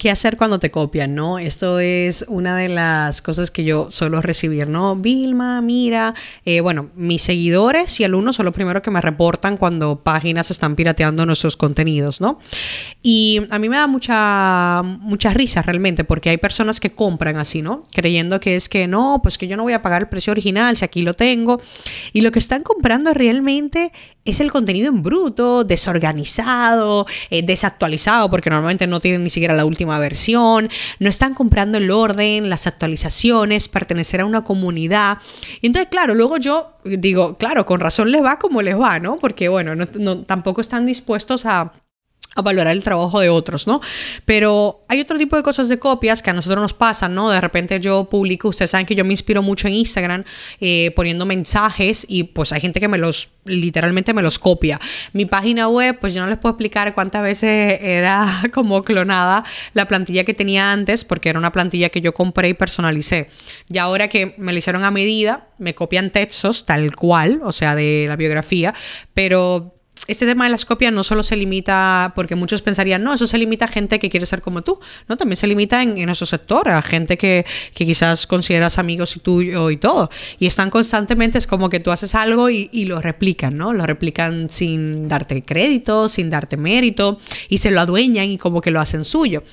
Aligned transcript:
Qué 0.00 0.10
hacer 0.10 0.38
cuando 0.38 0.58
te 0.58 0.70
copian, 0.70 1.14
¿no? 1.14 1.38
Esto 1.38 1.78
es 1.78 2.24
una 2.26 2.56
de 2.56 2.70
las 2.70 3.20
cosas 3.20 3.50
que 3.50 3.64
yo 3.64 3.90
suelo 3.90 4.22
recibir, 4.22 4.66
¿no? 4.66 4.96
Vilma, 4.96 5.60
mira, 5.60 6.14
eh, 6.46 6.62
bueno, 6.62 6.88
mis 6.96 7.20
seguidores 7.20 8.00
y 8.00 8.04
alumnos 8.04 8.36
son 8.36 8.46
los 8.46 8.54
primeros 8.54 8.82
que 8.82 8.90
me 8.90 9.02
reportan 9.02 9.58
cuando 9.58 9.96
páginas 9.96 10.50
están 10.50 10.74
pirateando 10.74 11.26
nuestros 11.26 11.58
contenidos, 11.58 12.22
¿no? 12.22 12.38
Y 13.02 13.42
a 13.50 13.58
mí 13.58 13.68
me 13.68 13.76
da 13.76 13.86
mucha, 13.86 14.80
mucha 14.82 15.34
risa 15.34 15.60
realmente 15.60 16.02
porque 16.02 16.30
hay 16.30 16.38
personas 16.38 16.80
que 16.80 16.92
compran 16.92 17.36
así, 17.36 17.60
¿no? 17.60 17.86
Creyendo 17.92 18.40
que 18.40 18.56
es 18.56 18.70
que 18.70 18.86
no, 18.86 19.20
pues 19.22 19.36
que 19.36 19.48
yo 19.48 19.58
no 19.58 19.64
voy 19.64 19.74
a 19.74 19.82
pagar 19.82 20.00
el 20.00 20.08
precio 20.08 20.30
original 20.30 20.78
si 20.78 20.84
aquí 20.86 21.02
lo 21.02 21.12
tengo. 21.12 21.60
Y 22.14 22.22
lo 22.22 22.32
que 22.32 22.38
están 22.38 22.62
comprando 22.62 23.12
realmente 23.12 23.92
es 24.24 24.40
el 24.40 24.52
contenido 24.52 24.88
en 24.88 25.02
bruto, 25.02 25.64
desorganizado, 25.64 27.06
eh, 27.30 27.42
desactualizado, 27.42 28.30
porque 28.30 28.50
normalmente 28.50 28.86
no 28.86 29.00
tienen 29.00 29.24
ni 29.24 29.30
siquiera 29.30 29.54
la 29.54 29.64
última 29.64 29.98
versión, 29.98 30.68
no 30.98 31.08
están 31.08 31.34
comprando 31.34 31.78
el 31.78 31.90
orden, 31.90 32.50
las 32.50 32.66
actualizaciones, 32.66 33.68
pertenecer 33.68 34.20
a 34.20 34.26
una 34.26 34.44
comunidad. 34.44 35.18
Y 35.60 35.66
entonces, 35.66 35.90
claro, 35.90 36.14
luego 36.14 36.36
yo 36.36 36.72
digo, 36.84 37.36
claro, 37.36 37.66
con 37.66 37.80
razón 37.80 38.10
les 38.10 38.22
va 38.22 38.38
como 38.38 38.62
les 38.62 38.78
va, 38.78 38.98
¿no? 38.98 39.16
Porque, 39.16 39.48
bueno, 39.48 39.74
no, 39.74 40.22
tampoco 40.22 40.60
están 40.60 40.86
dispuestos 40.86 41.46
a 41.46 41.72
a 42.36 42.42
valorar 42.42 42.72
el 42.72 42.84
trabajo 42.84 43.20
de 43.20 43.28
otros, 43.28 43.66
¿no? 43.66 43.80
Pero 44.24 44.82
hay 44.88 45.00
otro 45.00 45.18
tipo 45.18 45.36
de 45.36 45.42
cosas 45.42 45.68
de 45.68 45.78
copias 45.78 46.22
que 46.22 46.30
a 46.30 46.32
nosotros 46.32 46.62
nos 46.62 46.74
pasan, 46.74 47.14
¿no? 47.14 47.28
De 47.30 47.40
repente 47.40 47.80
yo 47.80 48.04
publico, 48.04 48.48
ustedes 48.48 48.70
saben 48.70 48.86
que 48.86 48.94
yo 48.94 49.04
me 49.04 49.12
inspiro 49.12 49.42
mucho 49.42 49.66
en 49.66 49.74
Instagram 49.74 50.24
eh, 50.60 50.92
poniendo 50.94 51.26
mensajes 51.26 52.06
y 52.08 52.24
pues 52.24 52.52
hay 52.52 52.60
gente 52.60 52.78
que 52.78 52.86
me 52.86 52.98
los, 52.98 53.30
literalmente 53.44 54.14
me 54.14 54.22
los 54.22 54.38
copia. 54.38 54.80
Mi 55.12 55.26
página 55.26 55.68
web, 55.68 55.98
pues 56.00 56.14
yo 56.14 56.22
no 56.22 56.28
les 56.28 56.38
puedo 56.38 56.52
explicar 56.52 56.94
cuántas 56.94 57.22
veces 57.22 57.80
era 57.82 58.42
como 58.52 58.84
clonada 58.84 59.44
la 59.74 59.88
plantilla 59.88 60.22
que 60.22 60.34
tenía 60.34 60.70
antes, 60.70 61.04
porque 61.04 61.30
era 61.30 61.38
una 61.38 61.50
plantilla 61.50 61.88
que 61.88 62.00
yo 62.00 62.14
compré 62.14 62.50
y 62.50 62.54
personalicé. 62.54 63.28
Y 63.68 63.78
ahora 63.78 64.08
que 64.08 64.34
me 64.38 64.52
la 64.52 64.58
hicieron 64.58 64.84
a 64.84 64.92
medida, 64.92 65.48
me 65.58 65.74
copian 65.74 66.10
textos 66.10 66.64
tal 66.64 66.94
cual, 66.94 67.40
o 67.42 67.50
sea, 67.50 67.74
de 67.74 68.06
la 68.08 68.14
biografía, 68.14 68.72
pero 69.14 69.79
este 70.10 70.26
tema 70.26 70.44
de 70.44 70.50
las 70.50 70.64
copias 70.64 70.92
no 70.92 71.04
solo 71.04 71.22
se 71.22 71.36
limita, 71.36 72.12
porque 72.14 72.34
muchos 72.34 72.62
pensarían, 72.62 73.02
no, 73.04 73.14
eso 73.14 73.26
se 73.26 73.38
limita 73.38 73.66
a 73.66 73.68
gente 73.68 73.98
que 73.98 74.10
quiere 74.10 74.26
ser 74.26 74.40
como 74.40 74.62
tú, 74.62 74.80
¿no? 75.08 75.16
También 75.16 75.36
se 75.36 75.46
limita 75.46 75.82
en, 75.82 76.04
nuestro 76.04 76.26
sector, 76.26 76.68
a 76.68 76.82
gente 76.82 77.16
que, 77.16 77.46
quizás 77.74 78.26
consideras 78.26 78.78
amigos 78.78 79.16
y 79.16 79.20
tuyo 79.20 79.70
y 79.70 79.76
todo. 79.76 80.10
Y 80.38 80.46
están 80.46 80.70
constantemente, 80.70 81.38
es 81.38 81.46
como 81.46 81.68
que 81.68 81.80
tú 81.80 81.92
haces 81.92 82.14
algo 82.14 82.50
y, 82.50 82.68
y, 82.72 82.86
lo 82.86 83.00
replican, 83.00 83.56
¿no? 83.56 83.72
Lo 83.72 83.86
replican 83.86 84.48
sin 84.48 85.06
darte 85.06 85.42
crédito, 85.42 86.08
sin 86.08 86.28
darte 86.28 86.56
mérito, 86.56 87.18
y 87.48 87.58
se 87.58 87.70
lo 87.70 87.80
adueñan 87.80 88.28
y 88.30 88.38
como 88.38 88.60
que 88.60 88.70
lo 88.70 88.80
hacen 88.80 89.04
suyo. 89.04 89.44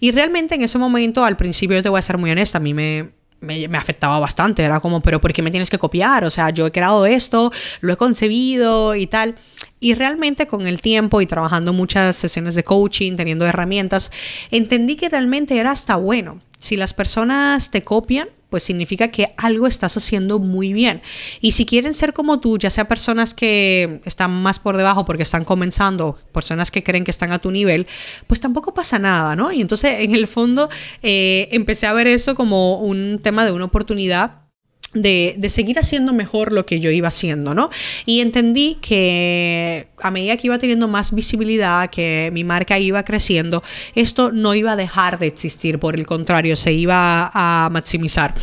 Y 0.00 0.10
realmente 0.10 0.56
en 0.56 0.62
ese 0.62 0.78
momento, 0.78 1.24
al 1.24 1.36
principio, 1.36 1.76
yo 1.76 1.82
te 1.82 1.88
voy 1.88 2.00
a 2.00 2.02
ser 2.02 2.18
muy 2.18 2.30
honesta, 2.30 2.58
a 2.58 2.60
mí 2.60 2.74
me, 2.74 3.19
me, 3.40 3.64
afectaba 3.76 4.18
bastante. 4.18 4.62
Era 4.62 4.80
como, 4.80 5.00
pero 5.00 5.20
¿por 5.20 5.32
qué 5.32 5.42
me 5.42 5.50
tienes 5.50 5.70
que 5.70 5.78
copiar? 5.78 6.24
O 6.24 6.30
sea, 6.30 6.50
yo 6.50 6.66
he 6.66 6.72
creado 6.72 7.06
esto, 7.06 7.52
lo 7.80 7.92
he 7.92 7.96
concebido 7.96 8.94
y 8.94 9.06
tal. 9.06 9.36
Y 9.80 9.94
realmente 9.94 10.46
con 10.46 10.66
el 10.66 10.80
tiempo 10.80 11.20
y 11.20 11.26
trabajando 11.26 11.72
muchas 11.72 12.16
sesiones 12.16 12.54
de 12.54 12.64
coaching, 12.64 13.16
teniendo 13.16 13.46
herramientas, 13.46 14.10
entendí 14.50 14.96
que 14.96 15.08
realmente 15.08 15.58
era 15.58 15.70
hasta 15.70 15.96
bueno. 15.96 16.40
Si 16.58 16.76
las 16.76 16.92
personas 16.92 17.70
te 17.70 17.82
copian, 17.82 18.28
pues 18.50 18.64
significa 18.64 19.08
que 19.08 19.32
algo 19.36 19.66
estás 19.66 19.96
haciendo 19.96 20.38
muy 20.38 20.72
bien. 20.72 21.02
Y 21.40 21.52
si 21.52 21.64
quieren 21.64 21.94
ser 21.94 22.12
como 22.12 22.40
tú, 22.40 22.58
ya 22.58 22.70
sea 22.70 22.88
personas 22.88 23.34
que 23.34 24.00
están 24.04 24.30
más 24.30 24.58
por 24.58 24.76
debajo 24.76 25.04
porque 25.04 25.22
están 25.22 25.44
comenzando, 25.44 26.18
personas 26.32 26.70
que 26.70 26.82
creen 26.82 27.04
que 27.04 27.10
están 27.10 27.32
a 27.32 27.38
tu 27.38 27.50
nivel, 27.50 27.86
pues 28.26 28.40
tampoco 28.40 28.74
pasa 28.74 28.98
nada, 28.98 29.36
¿no? 29.36 29.52
Y 29.52 29.60
entonces, 29.60 30.00
en 30.00 30.14
el 30.14 30.28
fondo, 30.28 30.68
eh, 31.02 31.48
empecé 31.52 31.86
a 31.86 31.92
ver 31.92 32.06
eso 32.06 32.34
como 32.34 32.80
un 32.80 33.20
tema 33.22 33.44
de 33.44 33.52
una 33.52 33.66
oportunidad 33.66 34.49
de, 34.92 35.36
seguir 35.48 35.78
haciendo 35.78 36.12
mejor 36.12 36.52
lo 36.52 36.66
que 36.66 36.80
yo 36.80 36.90
iba 36.90 37.08
haciendo, 37.08 37.54
¿no? 37.54 37.70
Y 38.06 38.20
entendí 38.20 38.78
que 38.80 39.88
a 40.02 40.10
medida 40.10 40.36
que 40.36 40.48
iba 40.48 40.58
teniendo 40.58 40.88
más 40.88 41.14
visibilidad, 41.14 41.90
que 41.90 42.30
mi 42.32 42.44
marca 42.44 42.78
iba 42.78 43.04
creciendo, 43.04 43.62
esto 43.94 44.32
no 44.32 44.54
iba 44.54 44.72
a 44.72 44.76
dejar 44.76 45.18
de 45.18 45.26
existir, 45.26 45.78
por 45.78 45.94
el 45.94 46.06
contrario, 46.06 46.56
se 46.56 46.72
iba 46.72 47.30
a 47.32 47.68
maximizar. 47.70 48.34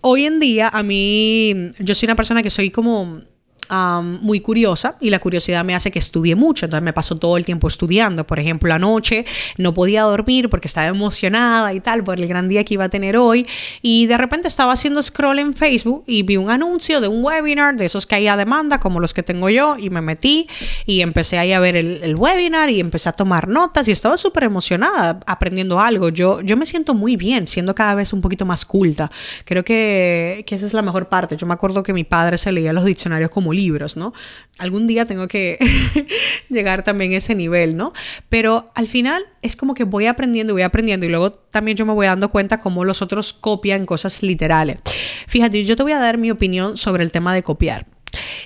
Hoy 0.00 0.26
en 0.26 0.38
día, 0.38 0.68
a 0.68 0.82
mí, 0.82 1.72
yo 1.78 1.94
soy 1.94 2.06
una 2.06 2.16
persona 2.16 2.42
que 2.42 2.50
soy 2.50 2.70
como 2.70 3.22
muy 3.70 4.40
curiosa 4.40 4.96
y 5.00 5.10
la 5.10 5.18
curiosidad 5.18 5.64
me 5.64 5.74
hace 5.74 5.90
que 5.90 5.98
estudie 5.98 6.34
mucho, 6.34 6.66
entonces 6.66 6.84
me 6.84 6.92
paso 6.92 7.16
todo 7.16 7.36
el 7.36 7.44
tiempo 7.44 7.68
estudiando. 7.68 8.26
Por 8.26 8.38
ejemplo, 8.38 8.72
anoche 8.72 9.24
no 9.56 9.74
podía 9.74 10.02
dormir 10.02 10.48
porque 10.48 10.68
estaba 10.68 10.86
emocionada 10.86 11.72
y 11.74 11.80
tal 11.80 12.04
por 12.04 12.18
el 12.18 12.26
gran 12.26 12.48
día 12.48 12.64
que 12.64 12.74
iba 12.74 12.84
a 12.84 12.88
tener 12.88 13.16
hoy 13.16 13.46
y 13.82 14.06
de 14.06 14.16
repente 14.16 14.48
estaba 14.48 14.72
haciendo 14.72 15.02
scroll 15.02 15.38
en 15.38 15.54
Facebook 15.54 16.04
y 16.06 16.22
vi 16.22 16.36
un 16.36 16.50
anuncio 16.50 17.00
de 17.00 17.08
un 17.08 17.24
webinar 17.24 17.76
de 17.76 17.84
esos 17.86 18.06
que 18.06 18.14
hay 18.14 18.28
a 18.28 18.36
demanda 18.36 18.80
como 18.80 19.00
los 19.00 19.14
que 19.14 19.22
tengo 19.22 19.48
yo 19.50 19.76
y 19.78 19.90
me 19.90 20.00
metí 20.00 20.48
y 20.86 21.00
empecé 21.00 21.38
ahí 21.38 21.52
a 21.52 21.60
ver 21.60 21.76
el, 21.76 22.16
webinar 22.16 22.70
y 22.70 22.80
empecé 22.80 23.08
a 23.08 23.12
tomar 23.12 23.48
notas 23.48 23.86
y 23.88 23.92
estaba 23.92 24.16
súper 24.16 24.44
emocionada 24.44 25.20
aprendiendo 25.26 25.78
algo. 25.78 26.08
Yo, 26.08 26.40
yo 26.40 26.56
me 26.56 26.66
siento 26.66 26.94
muy 26.94 27.16
bien 27.16 27.46
siendo 27.46 27.74
cada 27.74 27.94
vez 27.94 28.12
un 28.12 28.20
poquito 28.20 28.44
más 28.44 28.64
culta. 28.64 29.10
Creo 29.44 29.64
que, 29.64 30.44
que 30.46 30.54
esa 30.54 30.66
es 30.66 30.72
la 30.72 30.82
mejor 30.82 31.08
parte. 31.08 31.36
Yo 31.36 31.46
me 31.46 31.54
acuerdo 31.54 31.82
que 31.82 31.92
mi 31.92 32.04
padre 32.04 32.38
se 32.38 32.50
leía 32.50 32.72
los 32.72 32.84
diccionarios 32.84 33.30
como 33.30 33.52
libros, 33.58 33.96
¿no? 33.96 34.12
Algún 34.58 34.86
día 34.86 35.04
tengo 35.04 35.28
que 35.28 35.58
llegar 36.48 36.84
también 36.84 37.12
a 37.12 37.16
ese 37.16 37.34
nivel, 37.34 37.76
¿no? 37.76 37.92
Pero 38.28 38.68
al 38.74 38.86
final 38.88 39.26
es 39.42 39.56
como 39.56 39.74
que 39.74 39.84
voy 39.84 40.06
aprendiendo 40.06 40.52
y 40.52 40.54
voy 40.54 40.62
aprendiendo 40.62 41.04
y 41.04 41.10
luego 41.10 41.32
también 41.32 41.76
yo 41.76 41.84
me 41.84 41.92
voy 41.92 42.06
dando 42.06 42.30
cuenta 42.30 42.60
cómo 42.60 42.84
los 42.84 43.02
otros 43.02 43.32
copian 43.32 43.84
cosas 43.84 44.22
literales. 44.22 44.78
Fíjate, 45.26 45.64
yo 45.64 45.76
te 45.76 45.82
voy 45.82 45.92
a 45.92 45.98
dar 45.98 46.18
mi 46.18 46.30
opinión 46.30 46.76
sobre 46.76 47.04
el 47.04 47.10
tema 47.10 47.34
de 47.34 47.42
copiar. 47.42 47.86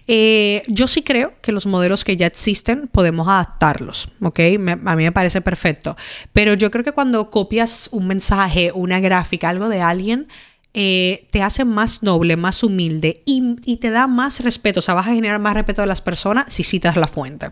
Eh, 0.06 0.62
yo 0.66 0.88
sí 0.88 1.02
creo 1.02 1.34
que 1.40 1.52
los 1.52 1.66
modelos 1.66 2.04
que 2.04 2.16
ya 2.16 2.26
existen 2.26 2.88
podemos 2.88 3.28
adaptarlos, 3.28 4.08
¿ok? 4.20 4.40
a 4.40 4.96
mí 4.96 5.04
me 5.04 5.12
parece 5.12 5.40
perfecto. 5.40 5.96
Pero 6.32 6.54
yo 6.54 6.70
creo 6.70 6.84
que 6.84 6.92
cuando 6.92 7.30
copias 7.30 7.88
un 7.92 8.06
mensaje, 8.06 8.72
una 8.74 9.00
gráfica, 9.00 9.48
algo 9.48 9.68
de 9.68 9.80
alguien, 9.80 10.28
eh, 10.74 11.28
te 11.30 11.42
hace 11.42 11.66
más 11.66 12.02
noble, 12.02 12.36
más 12.36 12.62
humilde 12.62 13.22
y, 13.26 13.76
te 13.76 13.90
da 13.90 14.06
más 14.06 14.40
respeto, 14.40 14.78
o 14.78 14.82
sea, 14.82 14.94
vas 14.94 15.06
a 15.06 15.14
generar 15.14 15.38
más 15.38 15.52
respeto 15.52 15.82
a 15.82 15.86
las 15.86 16.00
personas 16.00 16.52
si 16.52 16.64
citas 16.64 16.96
la 16.96 17.08
fuente. 17.08 17.50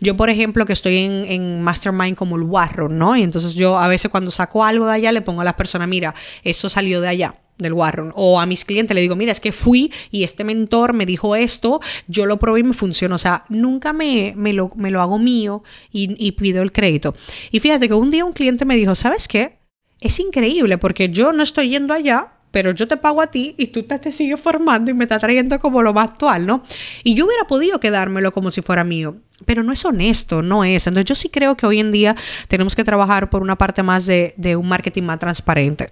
Yo, 0.00 0.16
por 0.16 0.30
ejemplo, 0.30 0.66
que 0.66 0.72
estoy 0.72 0.96
en, 0.96 1.62
Mastermind 1.62 2.16
como 2.16 2.34
el 2.34 2.42
Warron, 2.42 2.98
¿no? 2.98 3.16
Y 3.16 3.22
entonces 3.22 3.54
yo 3.54 3.78
a 3.78 3.86
veces 3.86 4.10
cuando 4.10 4.32
saco 4.32 4.64
algo 4.64 4.86
de 4.86 4.94
allá 4.94 5.12
le 5.12 5.22
pongo 5.22 5.42
a 5.42 5.44
las 5.44 5.54
personas, 5.54 5.86
mira, 5.86 6.14
eso 6.42 6.68
salió 6.68 7.00
de 7.00 7.08
allá 7.08 7.36
del 7.58 7.72
Warron. 7.72 8.12
O 8.16 8.40
a 8.40 8.46
mis 8.46 8.64
clientes 8.64 8.94
le 8.94 9.00
digo, 9.00 9.14
mira, 9.14 9.30
es 9.30 9.40
que 9.40 9.52
fui 9.52 9.92
y 10.10 10.24
este 10.24 10.42
mentor 10.42 10.92
me 10.92 11.06
dijo 11.06 11.36
esto, 11.36 11.80
yo 12.08 12.26
lo 12.26 12.38
probé 12.38 12.60
y 12.60 12.64
me 12.64 12.74
funcionó. 12.74 13.14
O 13.14 13.18
sea, 13.18 13.44
nunca 13.48 13.92
me, 13.92 14.34
me, 14.36 14.52
lo, 14.52 14.72
me 14.74 14.90
lo, 14.90 15.00
hago 15.00 15.18
mío 15.18 15.62
y, 15.92 16.16
y 16.18 16.32
pido 16.32 16.62
el 16.62 16.72
crédito. 16.72 17.14
Y 17.52 17.60
fíjate 17.60 17.86
que 17.86 17.94
un 17.94 18.10
día 18.10 18.24
un 18.24 18.32
cliente 18.32 18.64
me 18.64 18.76
dijo, 18.76 18.96
¿sabes 18.96 19.28
qué? 19.28 19.58
Es 20.00 20.18
increíble 20.18 20.78
porque 20.78 21.08
yo 21.08 21.32
no 21.32 21.42
estoy 21.42 21.70
yendo 21.70 21.94
allá 21.94 22.35
pero 22.56 22.70
yo 22.70 22.88
te 22.88 22.96
pago 22.96 23.20
a 23.20 23.26
ti 23.26 23.54
y 23.58 23.66
tú 23.66 23.82
te, 23.82 24.10
sigues 24.10 24.40
formando 24.40 24.90
y 24.90 24.94
me 24.94 25.04
estás 25.04 25.20
trayendo 25.20 25.58
como 25.58 25.82
lo 25.82 25.92
más 25.92 26.08
actual, 26.08 26.46
¿no? 26.46 26.62
Y 27.04 27.14
yo 27.14 27.26
hubiera 27.26 27.46
podido 27.46 27.80
quedármelo 27.80 28.32
como 28.32 28.50
si 28.50 28.62
fuera 28.62 28.82
mío, 28.82 29.16
pero 29.44 29.62
no 29.62 29.74
es 29.74 29.84
honesto, 29.84 30.40
no 30.40 30.64
es. 30.64 30.86
Entonces 30.86 31.06
yo 31.06 31.14
sí 31.14 31.28
creo 31.28 31.54
que 31.58 31.66
hoy 31.66 31.80
en 31.80 31.92
día 31.92 32.16
tenemos 32.48 32.74
que 32.74 32.82
trabajar 32.82 33.28
por 33.28 33.42
una 33.42 33.56
parte 33.56 33.82
más 33.82 34.06
de 34.06 34.56
un 34.58 34.66
marketing 34.66 35.02
más 35.02 35.18
transparente. 35.18 35.90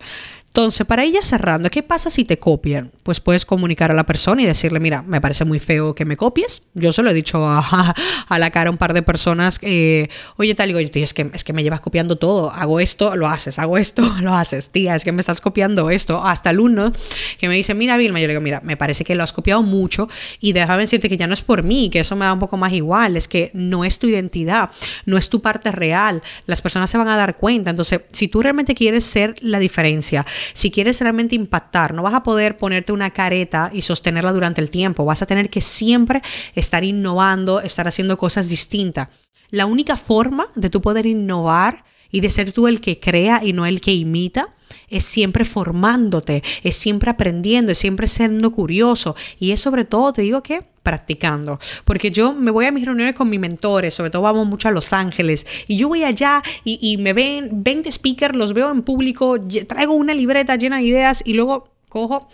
Entonces, 0.57 0.87
para 0.87 1.03
ella 1.03 1.19
cerrando, 1.25 1.69
¿qué 1.69 1.83
pasa 1.83 2.11
si 2.11 2.25
te 2.25 2.39
copian? 2.39 2.93
Pues 3.03 3.19
puedes 3.19 3.45
comunicar 3.45 3.91
a 3.91 3.95
la 3.95 4.07
persona 4.07 4.41
y 4.41 4.47
decirle, 4.47 4.79
mira, 4.79 5.03
me 5.03 5.21
parece 5.21 5.45
muy 5.45 5.59
feo 5.59 5.97
que 5.97 6.05
me 6.05 6.17
copies. 6.17 6.63
Yo 6.75 6.93
se 6.93 7.03
lo 7.03 7.11
he 7.11 7.13
dicho 7.13 7.45
a, 7.45 7.93
la 8.39 8.51
cara 8.51 8.69
a 8.69 8.71
un 8.71 8.79
par 8.79 8.95
de 8.95 9.03
personas, 9.03 9.59
eh, 9.63 10.09
oye, 10.37 10.55
tal, 10.55 10.69
digo, 10.69 10.79
tío, 10.93 11.03
es 11.03 11.13
que, 11.13 11.29
es 11.35 11.43
que 11.43 11.53
me 11.53 11.65
llevas 11.65 11.81
copiando 11.81 12.19
todo, 12.19 12.53
hago 12.53 12.79
esto, 12.79 13.17
lo 13.17 13.27
haces, 13.27 13.59
hago 13.59 13.79
esto, 13.79 14.03
lo 14.21 14.33
haces, 14.33 14.71
tía, 14.71 14.95
es 14.95 15.03
que 15.03 15.11
me 15.11 15.19
estás 15.19 15.41
copiando 15.41 15.91
esto. 15.91 16.25
Hasta 16.25 16.51
alumnos 16.51 16.93
que 17.37 17.49
me 17.49 17.57
dice, 17.57 17.75
mira, 17.75 17.97
Vilma, 17.97 18.21
yo 18.21 18.29
le 18.29 18.35
digo, 18.35 18.41
mira, 18.41 18.61
me 18.61 18.77
parece 18.77 19.03
que 19.03 19.17
lo 19.17 19.25
has 19.25 19.33
copiado 19.33 19.61
mucho 19.65 20.09
y 20.39 20.53
déjame 20.53 20.83
decirte 20.83 21.09
que 21.09 21.17
ya 21.17 21.27
no 21.27 21.35
es 21.35 21.43
por 21.43 21.65
mí, 21.65 21.91
que 21.91 21.99
eso 21.99 22.15
me 22.15 22.27
da 22.27 22.33
un 22.33 22.39
poco 22.39 22.57
más 22.57 22.73
igual, 22.73 23.17
es 23.17 23.27
que 23.27 23.51
no 23.55 23.85
es 23.85 23.99
tu 23.99 24.07
identidad, 24.07 24.71
no 25.05 25.19
es 25.19 25.31
tu 25.31 25.43
parte 25.43 25.73
real, 25.73 26.23
las 26.47 26.63
personas 26.63 26.91
se 26.91 26.97
van 26.97 27.09
a 27.09 27.17
dar 27.17 27.35
cuenta. 27.35 27.71
Entonces, 27.71 28.03
si 28.13 28.29
tú 28.29 28.41
realmente 28.41 28.77
quieres 28.77 29.05
ser 29.05 29.35
la 29.41 29.59
diferencia, 29.59 30.25
si 30.53 30.71
quieres 30.71 31.01
realmente 31.01 31.35
impactar, 31.35 31.95
no 31.95 32.03
vas 32.03 32.15
a 32.15 32.23
poder 32.23 32.57
ponerte 32.57 32.93
una 32.93 33.11
careta 33.11 33.71
y 33.73 33.83
sostenerla 33.83 34.33
durante 34.33 34.61
el 34.61 34.71
tiempo. 34.71 35.05
Vas 35.05 35.23
a 35.23 35.27
tener 35.27 35.51
que 35.51 35.61
siempre 35.61 36.23
estar 36.55 36.85
innovando, 36.85 37.61
estar 37.61 37.89
haciendo 37.89 38.17
cosas 38.17 38.49
distintas. 38.49 39.09
La 39.51 39.67
única 39.67 39.97
forma 39.97 40.49
de 40.55 40.71
tú 40.71 40.81
poder 40.81 41.07
innovar 41.07 41.85
y 42.11 42.21
de 42.21 42.31
ser 42.31 42.53
tú 42.53 42.69
el 42.69 42.81
que 42.81 43.01
crea 43.01 43.41
y 43.45 43.53
no 43.53 43.67
el 43.67 43.81
que 43.81 43.93
imita 43.93 44.55
es 44.89 45.05
siempre 45.05 45.45
formándote, 45.45 46.43
es 46.63 46.77
siempre 46.77 47.11
aprendiendo, 47.11 47.73
es 47.73 47.79
siempre 47.79 48.07
siendo 48.07 48.53
curioso 48.53 49.17
y 49.39 49.53
es 49.53 49.61
sobre 49.61 49.85
todo, 49.85 50.13
te 50.13 50.23
digo 50.23 50.43
que 50.43 50.74
practicando. 50.85 51.59
Porque 51.85 52.13
yo 52.13 52.33
me 52.33 52.53
voy 52.53 52.67
a 52.67 52.71
mis 52.71 52.85
reuniones 52.85 53.17
con 53.17 53.29
mis 53.29 53.41
mentores, 53.41 53.95
sobre 53.95 54.11
todo 54.11 54.23
vamos 54.23 54.47
mucho 54.47 54.69
a 54.69 54.71
Los 54.71 54.93
Ángeles, 54.93 55.45
y 55.67 55.77
yo 55.77 55.89
voy 55.89 56.05
allá 56.05 56.45
y, 56.63 56.97
me 56.99 57.13
ven 57.13 57.65
20 57.65 57.91
speakers, 57.91 58.37
los 58.37 58.53
veo 58.53 58.71
en 58.71 58.83
público, 58.83 59.37
traigo 59.67 59.95
una 59.95 60.15
libreta 60.15 60.55
llena 60.55 60.77
de 60.77 60.85
ideas 60.85 61.23
y 61.25 61.33
luego 61.33 61.71
cojo 61.89 62.29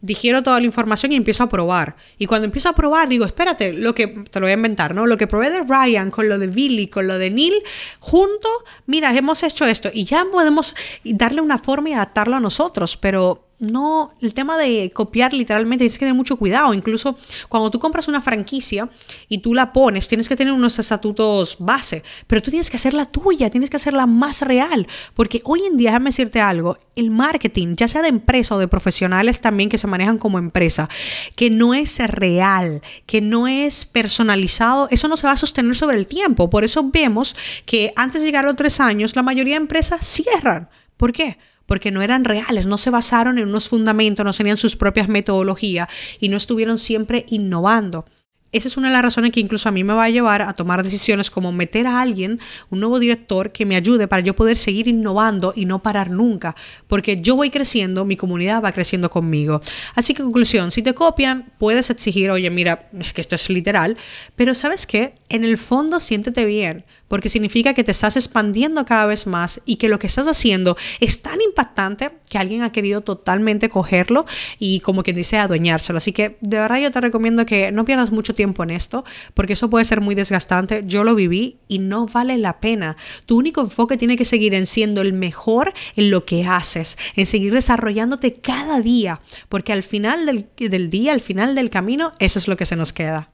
digiero 0.00 0.42
toda 0.42 0.60
la 0.60 0.66
información 0.66 1.12
y 1.12 1.16
empiezo 1.16 1.44
a 1.44 1.48
probar. 1.48 1.96
Y 2.18 2.26
cuando 2.26 2.44
empiezo 2.44 2.68
a 2.68 2.74
probar, 2.74 3.08
digo, 3.08 3.24
espérate, 3.24 3.72
lo 3.72 3.94
que 3.94 4.08
te 4.08 4.38
lo 4.38 4.44
voy 4.44 4.50
a 4.50 4.54
inventar, 4.54 4.94
¿no? 4.94 5.06
Lo 5.06 5.16
que 5.16 5.26
probé 5.26 5.48
de 5.48 5.60
Ryan 5.60 6.10
con 6.10 6.28
lo 6.28 6.38
de 6.38 6.46
Billy, 6.46 6.88
con 6.88 7.06
lo 7.06 7.16
de 7.16 7.30
Neil, 7.30 7.54
junto, 8.00 8.48
mira, 8.86 9.16
hemos 9.16 9.42
hecho 9.42 9.64
esto 9.64 9.88
y 9.92 10.04
ya 10.04 10.26
podemos 10.30 10.76
darle 11.04 11.40
una 11.40 11.58
forma 11.58 11.88
y 11.88 11.92
adaptarlo 11.94 12.36
a 12.36 12.40
nosotros, 12.40 12.98
pero 12.98 13.46
no, 13.58 14.10
el 14.20 14.34
tema 14.34 14.58
de 14.58 14.90
copiar 14.92 15.32
literalmente 15.32 15.82
tienes 15.82 15.98
que 15.98 16.04
tener 16.04 16.14
mucho 16.14 16.36
cuidado. 16.36 16.74
Incluso 16.74 17.16
cuando 17.48 17.70
tú 17.70 17.78
compras 17.78 18.08
una 18.08 18.20
franquicia 18.20 18.88
y 19.28 19.38
tú 19.38 19.54
la 19.54 19.72
pones, 19.72 20.08
tienes 20.08 20.28
que 20.28 20.36
tener 20.36 20.52
unos 20.52 20.78
estatutos 20.78 21.56
base, 21.58 22.02
pero 22.26 22.42
tú 22.42 22.50
tienes 22.50 22.70
que 22.70 22.76
hacerla 22.76 23.06
tuya, 23.06 23.50
tienes 23.50 23.70
que 23.70 23.76
hacerla 23.76 24.06
más 24.06 24.42
real. 24.42 24.86
Porque 25.14 25.40
hoy 25.44 25.62
en 25.64 25.76
día, 25.76 25.90
déjame 25.90 26.10
decirte 26.10 26.40
algo, 26.40 26.78
el 26.96 27.10
marketing, 27.10 27.74
ya 27.76 27.88
sea 27.88 28.02
de 28.02 28.08
empresa 28.08 28.54
o 28.54 28.58
de 28.58 28.68
profesionales 28.68 29.40
también 29.40 29.68
que 29.68 29.78
se 29.78 29.86
manejan 29.86 30.18
como 30.18 30.38
empresa, 30.38 30.88
que 31.36 31.50
no 31.50 31.74
es 31.74 31.98
real, 31.98 32.82
que 33.06 33.20
no 33.20 33.46
es 33.46 33.84
personalizado, 33.84 34.88
eso 34.90 35.08
no 35.08 35.16
se 35.16 35.26
va 35.26 35.32
a 35.32 35.36
sostener 35.36 35.76
sobre 35.76 35.96
el 35.96 36.06
tiempo. 36.06 36.50
Por 36.50 36.64
eso 36.64 36.90
vemos 36.90 37.36
que 37.66 37.92
antes 37.96 38.20
de 38.20 38.26
llegar 38.26 38.44
a 38.44 38.48
los 38.48 38.56
tres 38.56 38.80
años, 38.80 39.16
la 39.16 39.22
mayoría 39.22 39.54
de 39.54 39.62
empresas 39.62 40.06
cierran. 40.06 40.68
¿Por 40.96 41.12
qué? 41.12 41.38
Porque 41.66 41.90
no 41.90 42.02
eran 42.02 42.24
reales, 42.24 42.66
no 42.66 42.78
se 42.78 42.90
basaron 42.90 43.38
en 43.38 43.48
unos 43.48 43.68
fundamentos, 43.68 44.24
no 44.24 44.32
tenían 44.32 44.56
sus 44.56 44.76
propias 44.76 45.08
metodologías 45.08 45.88
y 46.20 46.28
no 46.28 46.36
estuvieron 46.36 46.78
siempre 46.78 47.26
innovando. 47.28 48.04
Esa 48.54 48.68
es 48.68 48.76
una 48.76 48.86
de 48.86 48.92
las 48.92 49.02
razones 49.02 49.32
que 49.32 49.40
incluso 49.40 49.68
a 49.68 49.72
mí 49.72 49.82
me 49.82 49.94
va 49.94 50.04
a 50.04 50.10
llevar 50.10 50.40
a 50.40 50.52
tomar 50.52 50.84
decisiones 50.84 51.28
como 51.28 51.50
meter 51.50 51.88
a 51.88 52.00
alguien, 52.00 52.38
un 52.70 52.78
nuevo 52.78 53.00
director 53.00 53.50
que 53.50 53.66
me 53.66 53.74
ayude 53.74 54.06
para 54.06 54.22
yo 54.22 54.36
poder 54.36 54.56
seguir 54.56 54.86
innovando 54.86 55.52
y 55.56 55.64
no 55.64 55.82
parar 55.82 56.08
nunca, 56.10 56.54
porque 56.86 57.20
yo 57.20 57.34
voy 57.34 57.50
creciendo, 57.50 58.04
mi 58.04 58.16
comunidad 58.16 58.62
va 58.62 58.70
creciendo 58.70 59.10
conmigo. 59.10 59.60
Así 59.96 60.14
que 60.14 60.22
conclusión, 60.22 60.70
si 60.70 60.82
te 60.82 60.94
copian, 60.94 61.50
puedes 61.58 61.90
exigir, 61.90 62.30
oye, 62.30 62.48
mira, 62.48 62.88
es 63.00 63.12
que 63.12 63.22
esto 63.22 63.34
es 63.34 63.50
literal, 63.50 63.96
pero 64.36 64.54
¿sabes 64.54 64.86
qué? 64.86 65.16
En 65.28 65.42
el 65.42 65.58
fondo 65.58 65.98
siéntete 65.98 66.44
bien, 66.44 66.84
porque 67.08 67.28
significa 67.28 67.74
que 67.74 67.84
te 67.84 67.90
estás 67.90 68.16
expandiendo 68.16 68.84
cada 68.84 69.06
vez 69.06 69.26
más 69.26 69.60
y 69.64 69.76
que 69.76 69.88
lo 69.88 69.98
que 69.98 70.06
estás 70.06 70.26
haciendo 70.26 70.76
es 71.00 71.22
tan 71.22 71.40
impactante 71.40 72.10
que 72.28 72.38
alguien 72.38 72.62
ha 72.62 72.72
querido 72.72 73.02
totalmente 73.02 73.68
cogerlo 73.68 74.26
y 74.58 74.80
como 74.80 75.02
quien 75.02 75.16
dice 75.16 75.38
adueñárselo. 75.38 75.98
Así 75.98 76.12
que 76.12 76.36
de 76.40 76.58
verdad 76.58 76.80
yo 76.80 76.90
te 76.90 77.00
recomiendo 77.00 77.46
que 77.46 77.72
no 77.72 77.84
pierdas 77.84 78.10
mucho 78.10 78.34
tiempo 78.44 78.62
en 78.62 78.70
esto, 78.70 79.04
porque 79.32 79.54
eso 79.54 79.70
puede 79.70 79.86
ser 79.86 80.02
muy 80.02 80.14
desgastante. 80.14 80.82
Yo 80.86 81.02
lo 81.02 81.14
viví 81.14 81.56
y 81.66 81.78
no 81.78 82.06
vale 82.06 82.36
la 82.36 82.60
pena. 82.60 82.96
Tu 83.24 83.38
único 83.38 83.62
enfoque 83.62 83.96
tiene 83.96 84.18
que 84.18 84.26
seguir 84.26 84.52
en 84.52 84.66
siendo 84.66 85.00
el 85.00 85.14
mejor 85.14 85.72
en 85.96 86.10
lo 86.10 86.26
que 86.26 86.44
haces, 86.44 86.98
en 87.16 87.24
seguir 87.24 87.54
desarrollándote 87.54 88.34
cada 88.34 88.80
día, 88.80 89.20
porque 89.48 89.72
al 89.72 89.82
final 89.82 90.26
del, 90.26 90.46
del 90.58 90.90
día, 90.90 91.12
al 91.12 91.22
final 91.22 91.54
del 91.54 91.70
camino, 91.70 92.12
eso 92.18 92.38
es 92.38 92.48
lo 92.48 92.58
que 92.58 92.66
se 92.66 92.76
nos 92.76 92.92
queda. 92.92 93.30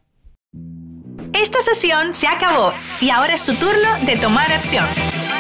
Esta 1.33 1.61
sesión 1.61 2.15
se 2.15 2.29
acabó 2.29 2.73
y 3.01 3.11
ahora 3.11 3.35
es 3.35 3.45
tu 3.45 3.55
turno 3.55 3.89
de 4.07 4.17
tomar 4.17 4.51
acción. 4.53 4.87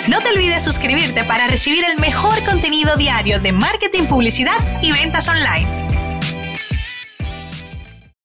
No 0.09 0.21
te 0.21 0.31
olvides 0.31 0.65
suscribirte 0.65 1.25
para 1.25 1.47
recibir 1.47 1.85
el 1.85 1.99
mejor 1.99 2.43
contenido 2.45 2.97
diario 2.97 3.39
de 3.39 3.53
marketing, 3.53 4.05
publicidad 4.05 4.57
y 4.83 4.93
ventas 4.93 5.29
online. 5.29 5.80